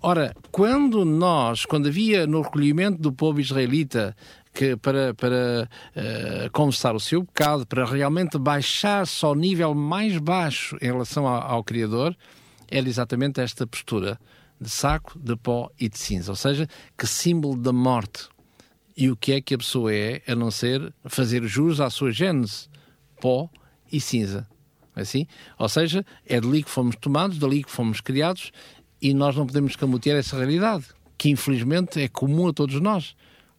Ora, 0.01 0.35
quando 0.53 1.05
nós, 1.05 1.65
quando 1.65 1.89
havia 1.89 2.27
no 2.27 2.43
recolhimento 2.43 3.01
do 3.01 3.13
povo 3.13 3.41
israelita 3.41 4.15
que 4.55 4.77
para, 4.77 5.15
para 5.15 5.69
uh, 5.97 6.51
confessar 6.53 6.95
o 6.95 7.01
seu 7.01 7.25
pecado, 7.25 7.67
para 7.67 7.85
realmente 7.85 8.39
baixar-se 8.39 9.25
ao 9.25 9.35
nível 9.35 9.75
mais 9.75 10.19
baixo 10.19 10.77
em 10.81 10.87
relação 10.87 11.27
ao, 11.27 11.43
ao 11.43 11.65
Criador, 11.65 12.17
era 12.69 12.89
exatamente 12.89 13.41
esta 13.41 13.67
postura 13.67 14.21
de 14.61 14.71
saco, 14.71 15.19
de 15.19 15.37
pó 15.37 15.71
e 15.79 15.89
de 15.89 15.99
cinza. 15.99 16.33
Ou 16.33 16.37
seja, 16.37 16.69
que 16.97 17.07
símbolo 17.07 17.57
da 17.57 17.73
morte. 17.73 18.29
E 18.97 19.11
o 19.11 19.17
que 19.17 19.33
é 19.33 19.41
que 19.41 19.55
a 19.55 19.59
pessoa 19.59 19.95
é, 19.95 20.23
a 20.27 20.35
não 20.35 20.51
ser 20.51 20.93
fazer 21.05 21.45
jus 21.45 21.81
à 21.81 21.89
sua 21.89 22.11
gênese? 22.11 22.69
Pó 23.21 23.49
e 23.91 24.01
cinza. 24.01 24.49
É 24.97 25.03
assim? 25.03 25.27
Ou 25.59 25.69
seja, 25.69 26.05
é 26.27 26.41
dali 26.41 26.63
que 26.63 26.71
fomos 26.71 26.97
tomados, 26.97 27.39
dali 27.39 27.63
que 27.63 27.71
fomos 27.71 28.01
criados 28.01 28.51
e 29.01 29.15
nós 29.15 29.37
não 29.37 29.47
podemos 29.47 29.77
camutear 29.77 30.19
essa 30.19 30.37
realidade, 30.37 30.87
que 31.17 31.31
infelizmente 31.31 32.01
é 32.01 32.09
comum 32.09 32.49
a 32.49 32.53
todos 32.53 32.81
nós. 32.81 33.15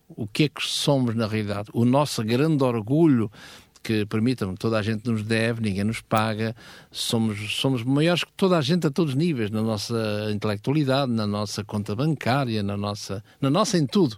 O 0.09 0.27
que 0.27 0.45
é 0.45 0.49
que 0.49 0.61
somos 0.61 1.15
na 1.15 1.27
realidade? 1.27 1.69
O 1.73 1.85
nosso 1.85 2.23
grande 2.23 2.63
orgulho 2.63 3.31
que 3.81 4.05
permitam, 4.05 4.55
toda 4.55 4.77
a 4.77 4.81
gente 4.81 5.09
nos 5.09 5.23
deve, 5.23 5.61
ninguém 5.61 5.83
nos 5.83 6.01
paga, 6.01 6.55
somos, 6.91 7.55
somos 7.55 7.83
maiores 7.83 8.23
que 8.23 8.31
toda 8.35 8.57
a 8.57 8.61
gente 8.61 8.85
a 8.85 8.91
todos 8.91 9.13
os 9.13 9.17
níveis, 9.17 9.49
na 9.49 9.61
nossa 9.61 10.29
intelectualidade, 10.31 11.11
na 11.11 11.25
nossa 11.25 11.63
conta 11.63 11.95
bancária, 11.95 12.61
na 12.61 12.77
nossa, 12.77 13.23
na 13.39 13.49
nossa 13.49 13.77
em 13.77 13.85
tudo. 13.85 14.17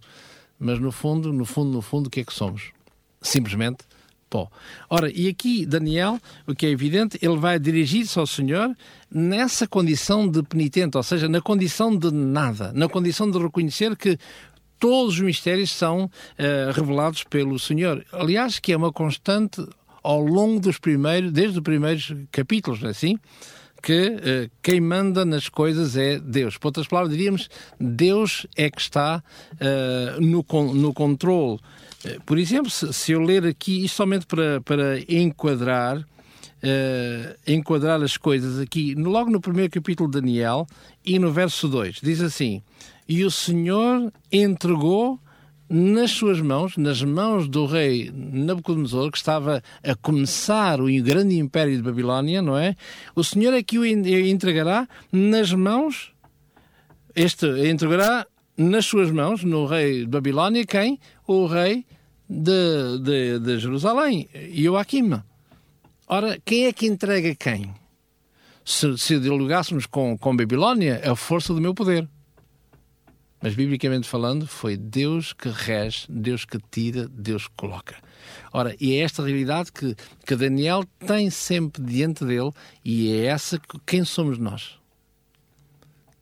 Mas 0.60 0.80
no 0.80 0.92
fundo, 0.92 1.32
no 1.32 1.46
fundo, 1.46 1.72
no 1.72 1.82
fundo, 1.82 2.08
o 2.08 2.10
que 2.10 2.22
é 2.22 2.24
que 2.24 2.34
somos? 2.34 2.72
Simplesmente 3.22 3.86
pó. 4.32 4.50
Ora, 4.90 5.12
e 5.12 5.28
aqui 5.28 5.66
Daniel, 5.66 6.18
o 6.48 6.56
que 6.56 6.66
é 6.66 6.70
evidente, 6.70 7.20
ele 7.22 7.38
vai 7.38 7.60
dirigir-se 7.60 8.18
ao 8.18 8.26
Senhor 8.26 8.74
nessa 9.14 9.68
condição 9.68 10.26
de 10.26 10.42
penitente, 10.42 10.96
ou 10.96 11.04
seja, 11.04 11.28
na 11.28 11.42
condição 11.42 11.96
de 11.96 12.10
nada, 12.12 12.72
na 12.74 12.88
condição 12.88 13.30
de 13.30 13.38
reconhecer 13.38 13.96
que 13.98 14.18
todos 14.82 15.14
os 15.14 15.22
mistérios 15.22 15.70
são 15.70 16.06
uh, 16.06 16.72
revelados 16.74 17.24
pelo 17.24 17.58
Senhor. 17.60 18.04
Aliás, 18.12 18.58
que 18.58 18.74
é 18.74 18.76
uma 18.78 18.92
constante 18.92 19.64
ao 20.04 20.20
longo 20.20 20.60
dos 20.60 20.80
primeiros, 20.80 21.32
desde 21.32 21.60
os 21.60 21.64
primeiros 21.64 22.12
capítulos, 22.32 22.84
é 22.84 22.88
assim? 22.88 23.16
Que 23.82 24.08
uh, 24.08 24.52
quem 24.62 24.82
manda 24.82 25.24
nas 25.24 25.48
coisas 25.48 25.96
é 25.96 26.20
Deus. 26.20 26.58
Por 26.58 26.70
outras 26.70 26.88
palavras, 26.88 27.16
diríamos, 27.16 27.48
Deus 27.80 28.48
é 28.58 28.72
que 28.72 28.82
está 28.82 29.24
uh, 29.54 30.20
no, 30.20 30.44
no 30.74 30.94
controle. 30.94 31.60
por 32.26 32.40
exemplo, 32.40 32.72
se, 32.72 32.92
se, 32.92 33.12
eu 33.12 33.22
ler 33.22 33.46
aqui, 33.46 33.86
isto 33.86 33.98
somente 33.98 34.26
para, 34.26 34.62
para 34.62 35.00
enquadrar, 35.08 36.04
enquadrar 37.48 38.02
as 38.02 38.18
coisas 38.18 38.60
aqui, 38.60 38.96
logo 38.96 39.30
no 39.32 39.42
primeiro 39.42 39.72
capítulo 39.72 40.10
de 40.10 40.20
Daniel 40.20 40.68
e 41.06 41.18
no 41.18 41.32
verso 41.32 41.68
2, 41.68 42.00
diz 42.02 42.22
assim: 42.22 42.62
e 43.12 43.26
o 43.26 43.30
Senhor 43.30 44.10
entregou 44.32 45.20
nas 45.70 46.12
suas 46.12 46.40
mãos, 46.40 46.78
nas 46.78 47.04
mãos 47.04 47.50
do 47.50 47.66
rei 47.66 48.10
Nabucodonosor, 48.14 49.12
que 49.12 49.18
estava 49.18 49.62
a 49.84 49.96
começar 49.96 50.80
o 50.80 50.86
grande 51.04 51.38
império 51.38 51.76
de 51.76 51.84
Babilónia, 51.84 52.42
não 52.42 52.58
é? 52.58 52.74
O 53.14 53.22
Senhor 53.22 53.54
é 53.54 53.62
que 53.62 53.78
o 53.78 53.86
entregará 53.86 54.88
nas 55.12 55.52
mãos, 55.52 56.14
este 57.14 57.46
entregará 57.70 58.26
nas 58.56 58.86
suas 58.86 59.12
mãos, 59.12 59.44
no 59.44 59.66
rei 59.66 60.06
de 60.06 60.08
Babilónia, 60.08 60.66
quem? 60.66 60.98
O 61.28 61.48
rei 61.48 61.86
de, 62.30 62.98
de, 63.04 63.40
de 63.40 63.60
Jerusalém, 63.60 64.30
Joaquim. 64.54 65.22
Ora, 66.08 66.40
quem 66.46 66.66
é 66.66 66.72
que 66.72 66.86
entrega 66.88 67.36
quem? 67.36 67.74
Se, 68.64 68.98
se 68.98 69.20
dialogássemos 69.20 69.86
com, 69.86 70.18
com 70.18 70.34
Babilónia, 70.34 71.02
é 71.04 71.10
a 71.10 71.16
força 71.16 71.54
do 71.54 71.60
meu 71.60 71.74
poder. 71.74 72.08
Mas, 73.42 73.56
biblicamente 73.56 74.08
falando, 74.08 74.46
foi 74.46 74.78
Deus 74.78 75.34
que 75.34 75.50
rege, 75.50 76.06
Deus 76.08 76.46
que 76.46 76.60
tira, 76.70 77.08
Deus 77.08 77.48
que 77.48 77.56
coloca. 77.56 77.96
Ora, 78.54 78.76
e 78.80 78.94
é 78.94 79.00
esta 79.00 79.24
realidade 79.24 79.72
que, 79.72 79.96
que 80.26 80.36
Daniel 80.36 80.84
tem 81.08 81.30
sempre 81.30 81.82
diante 81.84 82.24
dele 82.24 82.52
e 82.86 83.12
é 83.12 83.26
essa 83.26 83.58
que, 83.58 83.80
quem 83.86 84.04
somos 84.04 84.38
nós. 84.38 84.80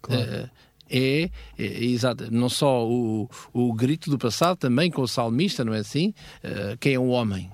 Claro. 0.01 0.45
Uh, 0.45 0.49
é, 0.89 1.23
é, 1.23 1.29
é, 1.57 1.83
exato, 1.83 2.33
não 2.33 2.49
só 2.49 2.87
o, 2.87 3.29
o 3.53 3.73
grito 3.73 4.09
do 4.09 4.17
passado, 4.17 4.57
também 4.57 4.89
com 4.89 5.03
o 5.03 5.07
salmista, 5.07 5.63
não 5.63 5.73
é 5.73 5.79
assim? 5.79 6.13
Uh, 6.43 6.77
quem 6.79 6.95
é 6.95 6.99
o 6.99 7.09
homem? 7.09 7.51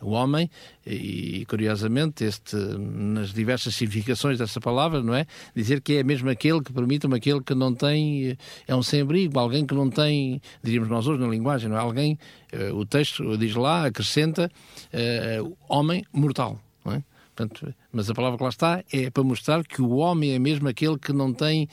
O 0.00 0.10
homem, 0.10 0.50
e 0.86 1.44
curiosamente, 1.46 2.24
este, 2.24 2.56
nas 2.56 3.32
diversas 3.32 3.74
significações 3.74 4.38
dessa 4.38 4.60
palavra, 4.60 5.02
não 5.02 5.14
é? 5.14 5.26
Dizer 5.54 5.80
que 5.80 5.94
é 5.94 6.02
mesmo 6.02 6.30
aquele 6.30 6.62
que 6.62 6.72
permite 6.72 7.06
aquele 7.06 7.42
que 7.42 7.54
não 7.54 7.74
tem, 7.74 8.36
é 8.66 8.74
um 8.74 8.82
sem-abrigo, 8.82 9.38
alguém 9.38 9.66
que 9.66 9.74
não 9.74 9.90
tem, 9.90 10.40
diríamos 10.62 10.88
nós 10.88 11.06
hoje 11.06 11.20
na 11.20 11.28
linguagem, 11.28 11.68
não 11.68 11.76
é? 11.76 11.80
Alguém, 11.80 12.18
uh, 12.52 12.74
o 12.74 12.86
texto 12.86 13.36
diz 13.36 13.54
lá, 13.54 13.86
acrescenta, 13.86 14.50
uh, 14.92 15.56
homem 15.68 16.04
mortal, 16.12 16.58
não 16.84 16.94
é? 16.94 17.04
Portanto, 17.34 17.74
mas 17.90 18.10
a 18.10 18.14
palavra 18.14 18.36
que 18.36 18.42
lá 18.42 18.50
está 18.50 18.84
é 18.92 19.10
para 19.10 19.22
mostrar 19.22 19.64
que 19.64 19.80
o 19.80 19.96
homem 19.96 20.32
é 20.32 20.38
mesmo 20.38 20.68
aquele 20.68 20.98
que 20.98 21.12
não 21.12 21.32
tem, 21.32 21.68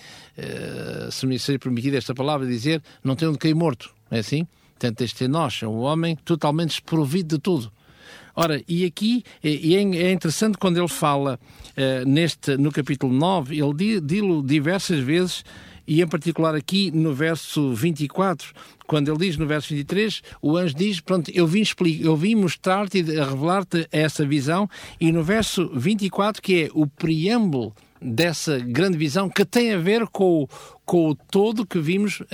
se 1.11 1.25
me 1.25 1.37
ser 1.37 1.59
permitida 1.59 1.97
esta 1.97 2.15
palavra 2.15 2.47
dizer, 2.47 2.81
não 3.03 3.17
tem 3.17 3.27
onde 3.27 3.37
cair 3.37 3.53
morto, 3.53 3.93
é 4.09 4.19
assim? 4.19 4.47
Portanto, 4.79 5.01
este 5.01 5.25
é 5.25 5.27
nós, 5.27 5.59
é 5.61 5.67
um 5.67 5.79
homem 5.79 6.15
totalmente 6.15 6.69
desprovido 6.69 7.35
de 7.35 7.41
tudo. 7.41 7.71
Ora, 8.35 8.61
e 8.67 8.85
aqui 8.85 9.23
é, 9.43 9.49
é 9.49 10.11
interessante 10.11 10.57
quando 10.57 10.77
ele 10.77 10.87
fala 10.87 11.39
uh, 11.75 12.07
neste, 12.07 12.57
no 12.57 12.71
capítulo 12.71 13.13
9, 13.13 13.59
ele 13.59 14.01
diz 14.01 14.21
diversas 14.45 14.99
vezes 14.99 15.43
e 15.87 16.01
em 16.01 16.07
particular 16.07 16.53
aqui 16.53 16.91
no 16.91 17.13
verso 17.13 17.73
24, 17.73 18.53
quando 18.85 19.09
ele 19.09 19.19
diz 19.19 19.37
no 19.37 19.47
verso 19.47 19.73
23, 19.73 20.21
o 20.41 20.57
anjo 20.57 20.75
diz: 20.75 20.99
Pronto, 20.99 21.31
eu 21.33 21.47
vim, 21.47 21.63
eu 22.01 22.15
vim 22.15 22.35
mostrar-te 22.35 22.97
e 22.97 23.01
revelar-te 23.01 23.87
essa 23.89 24.25
visão, 24.25 24.69
e 24.99 25.11
no 25.13 25.23
verso 25.23 25.69
24, 25.73 26.41
que 26.41 26.63
é 26.63 26.69
o 26.73 26.85
preâmbulo 26.85 27.73
dessa 28.01 28.59
grande 28.59 28.97
visão 28.97 29.29
que 29.29 29.45
tem 29.45 29.73
a 29.73 29.77
ver 29.77 30.07
com, 30.07 30.43
o, 30.43 30.47
com 30.85 31.09
o 31.09 31.15
todo 31.15 31.65
que 31.65 31.79
vimos 31.79 32.19
uh, 32.21 32.25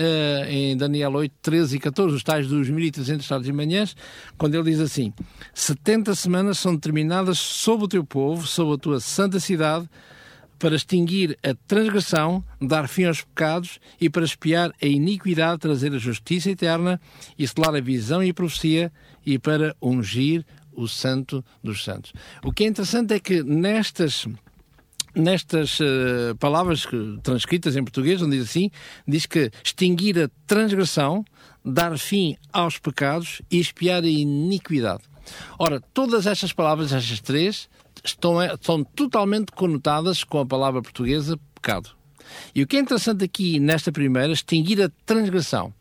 em 0.47 0.75
Daniel 0.75 1.13
8, 1.13 1.33
13 1.41 1.75
e 1.75 1.79
14, 1.79 2.15
os 2.15 2.23
tais 2.23 2.47
dos 2.47 2.69
1.300 2.69 3.19
estados 3.19 3.47
e 3.47 3.51
manhãs, 3.51 3.95
quando 4.37 4.55
ele 4.55 4.71
diz 4.71 4.79
assim: 4.79 5.13
70 5.53 6.15
semanas 6.15 6.59
são 6.59 6.75
determinadas 6.75 7.39
sobre 7.39 7.85
o 7.85 7.87
teu 7.87 8.03
povo, 8.03 8.45
sobre 8.45 8.75
a 8.75 8.77
tua 8.77 8.99
santa 8.99 9.39
cidade, 9.39 9.89
para 10.59 10.75
extinguir 10.75 11.37
a 11.43 11.53
transgressão, 11.67 12.43
dar 12.61 12.87
fim 12.87 13.03
aos 13.03 13.21
pecados 13.21 13.79
e 13.99 14.09
para 14.09 14.23
espiar 14.23 14.71
a 14.81 14.85
iniquidade, 14.85 15.59
trazer 15.59 15.93
a 15.93 15.97
justiça 15.97 16.49
eterna 16.49 17.01
e 17.37 17.45
selar 17.47 17.75
a 17.75 17.81
visão 17.81 18.23
e 18.23 18.29
a 18.29 18.33
profecia 18.33 18.91
e 19.25 19.37
para 19.37 19.75
ungir 19.81 20.45
o 20.75 20.87
santo 20.87 21.43
dos 21.63 21.83
santos. 21.83 22.13
O 22.43 22.51
que 22.51 22.63
é 22.63 22.67
interessante 22.67 23.13
é 23.13 23.19
que 23.19 23.43
nestas 23.43 24.25
nestas 25.15 25.79
uh, 25.79 26.35
palavras 26.39 26.85
que, 26.85 27.19
transcritas 27.21 27.75
em 27.75 27.83
português, 27.83 28.21
onde 28.21 28.37
diz 28.37 28.49
assim, 28.49 28.69
diz 29.07 29.25
que 29.25 29.51
extinguir 29.63 30.19
a 30.19 30.29
transgressão, 30.47 31.23
dar 31.63 31.97
fim 31.97 32.35
aos 32.51 32.77
pecados 32.77 33.41
e 33.49 33.59
espiar 33.59 34.03
a 34.03 34.07
iniquidade. 34.07 35.03
Ora, 35.57 35.81
todas 35.93 36.27
estas 36.27 36.51
palavras, 36.51 36.91
estas 36.91 37.21
três, 37.21 37.69
estão, 38.03 38.41
estão 38.43 38.83
totalmente 38.83 39.51
conotadas 39.51 40.23
com 40.23 40.39
a 40.39 40.45
palavra 40.45 40.81
portuguesa 40.81 41.39
pecado. 41.55 41.91
E 42.53 42.63
o 42.63 42.67
que 42.67 42.77
é 42.77 42.79
interessante 42.79 43.23
aqui 43.23 43.59
nesta 43.59 43.91
primeira, 43.91 44.33
extinguir 44.33 44.81
a 44.81 44.89
transgressão. 45.05 45.73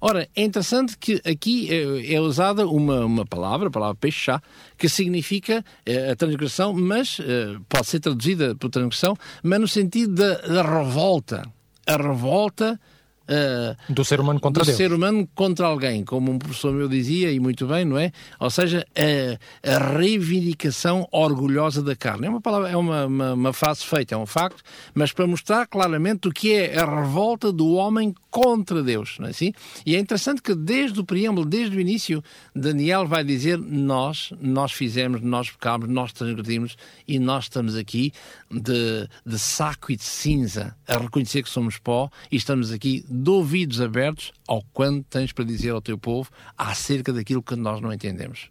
Ora, 0.00 0.28
é 0.36 0.42
interessante 0.42 0.96
que 0.96 1.20
aqui 1.24 1.68
é, 1.72 2.14
é 2.14 2.20
usada 2.20 2.68
uma, 2.68 3.04
uma 3.04 3.26
palavra, 3.26 3.66
a 3.66 3.70
palavra 3.70 3.96
peixe-chá, 3.96 4.40
que 4.76 4.88
significa 4.88 5.64
é, 5.84 6.12
a 6.12 6.16
transgressão, 6.16 6.72
mas 6.72 7.18
é, 7.20 7.56
pode 7.68 7.88
ser 7.88 7.98
traduzida 7.98 8.54
por 8.54 8.70
transgressão, 8.70 9.16
mas 9.42 9.60
no 9.60 9.66
sentido 9.66 10.14
da, 10.14 10.34
da 10.34 10.62
revolta. 10.62 11.42
A 11.84 11.96
revolta 11.96 12.78
Uh, 13.28 13.92
do 13.92 14.04
ser 14.04 14.20
humano 14.20 14.40
contra 14.40 14.62
do 14.62 14.66
Deus. 14.66 14.76
ser 14.76 14.90
humano 14.90 15.28
contra 15.34 15.66
alguém, 15.66 16.02
como 16.02 16.32
um 16.32 16.38
professor 16.38 16.72
meu 16.72 16.88
dizia, 16.88 17.30
e 17.30 17.38
muito 17.38 17.66
bem, 17.66 17.84
não 17.84 17.98
é? 17.98 18.10
Ou 18.40 18.48
seja, 18.48 18.86
a, 18.96 19.70
a 19.70 19.98
reivindicação 19.98 21.06
orgulhosa 21.12 21.82
da 21.82 21.94
carne. 21.94 22.26
É 22.26 22.30
uma 22.30 22.40
palavra, 22.40 22.70
é 22.70 22.76
uma, 22.76 23.04
uma, 23.04 23.34
uma 23.34 23.52
frase 23.52 23.84
feita, 23.84 24.14
é 24.14 24.18
um 24.18 24.24
facto, 24.24 24.62
mas 24.94 25.12
para 25.12 25.26
mostrar 25.26 25.66
claramente 25.66 26.26
o 26.26 26.32
que 26.32 26.54
é 26.54 26.78
a 26.78 27.02
revolta 27.02 27.52
do 27.52 27.74
homem 27.74 28.14
contra 28.38 28.84
Deus, 28.84 29.16
não 29.18 29.26
é 29.26 29.30
assim? 29.30 29.52
E 29.84 29.96
é 29.96 29.98
interessante 29.98 30.40
que 30.40 30.54
desde 30.54 31.00
o 31.00 31.04
preâmbulo, 31.04 31.44
desde 31.44 31.76
o 31.76 31.80
início, 31.80 32.22
Daniel 32.54 33.04
vai 33.04 33.24
dizer: 33.24 33.58
Nós, 33.58 34.32
nós 34.40 34.70
fizemos, 34.70 35.20
nós 35.20 35.50
pecámos, 35.50 35.88
nós 35.88 36.12
transgredimos 36.12 36.76
e 37.06 37.18
nós 37.18 37.44
estamos 37.44 37.74
aqui 37.74 38.12
de, 38.48 39.08
de 39.26 39.38
saco 39.40 39.90
e 39.90 39.96
de 39.96 40.04
cinza 40.04 40.76
a 40.86 40.98
reconhecer 40.98 41.42
que 41.42 41.50
somos 41.50 41.78
pó 41.78 42.08
e 42.30 42.36
estamos 42.36 42.70
aqui 42.70 43.04
de 43.08 43.28
ouvidos 43.28 43.80
abertos 43.80 44.32
ao 44.46 44.62
quanto 44.72 45.04
tens 45.10 45.32
para 45.32 45.44
dizer 45.44 45.70
ao 45.70 45.82
teu 45.82 45.98
povo 45.98 46.30
acerca 46.56 47.12
daquilo 47.12 47.42
que 47.42 47.56
nós 47.56 47.80
não 47.80 47.92
entendemos. 47.92 48.50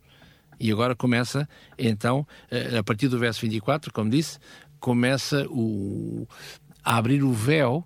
E 0.59 0.69
agora 0.69 0.95
começa, 0.95 1.47
então, 1.77 2.27
eh, 2.51 2.77
a 2.77 2.83
partir 2.83 3.07
do 3.07 3.17
verso 3.17 3.39
24, 3.41 3.93
como 3.93 4.09
disse, 4.09 4.37
começa 4.81 5.45
o, 5.49 6.27
a 6.83 6.97
abrir 6.97 7.23
o 7.23 7.31
véu 7.31 7.85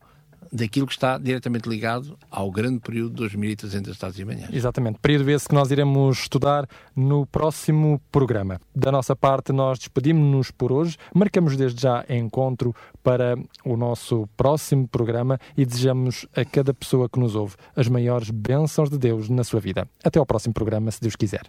daquilo 0.51 0.85
que 0.85 0.93
está 0.93 1.17
diretamente 1.17 1.69
ligado 1.69 2.17
ao 2.29 2.51
grande 2.51 2.79
período 2.79 3.11
de 3.11 3.21
2300 3.21 3.93
estados 3.93 4.19
e 4.19 4.25
manhãs. 4.25 4.49
Exatamente, 4.51 4.99
período 4.99 5.29
esse 5.29 5.47
que 5.47 5.55
nós 5.55 5.71
iremos 5.71 6.19
estudar 6.19 6.67
no 6.95 7.25
próximo 7.25 8.01
programa. 8.11 8.59
Da 8.75 8.91
nossa 8.91 9.15
parte, 9.15 9.53
nós 9.53 9.79
despedimos-nos 9.79 10.51
por 10.51 10.71
hoje, 10.71 10.97
marcamos 11.13 11.55
desde 11.55 11.81
já 11.81 12.03
encontro 12.09 12.75
para 13.01 13.37
o 13.63 13.77
nosso 13.77 14.27
próximo 14.35 14.87
programa 14.87 15.39
e 15.55 15.65
desejamos 15.65 16.27
a 16.35 16.43
cada 16.43 16.73
pessoa 16.73 17.09
que 17.09 17.19
nos 17.19 17.35
ouve 17.35 17.55
as 17.75 17.87
maiores 17.87 18.29
bênçãos 18.29 18.89
de 18.89 18.97
Deus 18.97 19.29
na 19.29 19.43
sua 19.43 19.59
vida. 19.59 19.87
Até 20.03 20.19
ao 20.19 20.25
próximo 20.25 20.53
programa, 20.53 20.91
se 20.91 20.99
Deus 20.99 21.15
quiser. 21.15 21.43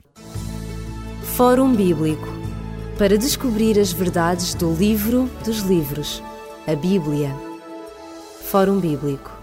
Fórum 1.36 1.74
Bíblico 1.74 2.28
para 2.98 3.16
descobrir 3.18 3.78
as 3.80 3.92
verdades 3.92 4.54
do 4.54 4.72
livro 4.72 5.28
dos 5.44 5.60
livros, 5.62 6.22
a 6.66 6.74
Bíblia. 6.74 7.51
Fórum 8.42 8.80
Bíblico 8.80 9.41